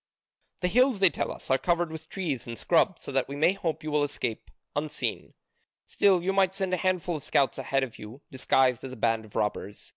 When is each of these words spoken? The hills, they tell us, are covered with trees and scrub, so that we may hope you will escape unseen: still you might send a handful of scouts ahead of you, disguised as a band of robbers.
The 0.61 0.67
hills, 0.67 0.99
they 0.99 1.11
tell 1.11 1.31
us, 1.31 1.51
are 1.51 1.59
covered 1.59 1.91
with 1.91 2.09
trees 2.09 2.47
and 2.47 2.57
scrub, 2.57 2.97
so 2.97 3.11
that 3.11 3.27
we 3.27 3.35
may 3.35 3.53
hope 3.53 3.83
you 3.83 3.91
will 3.91 4.03
escape 4.03 4.49
unseen: 4.75 5.35
still 5.85 6.23
you 6.23 6.33
might 6.33 6.55
send 6.55 6.73
a 6.73 6.77
handful 6.77 7.15
of 7.17 7.23
scouts 7.23 7.59
ahead 7.59 7.83
of 7.83 7.99
you, 7.99 8.21
disguised 8.31 8.83
as 8.83 8.93
a 8.93 8.97
band 8.97 9.25
of 9.25 9.35
robbers. 9.35 9.89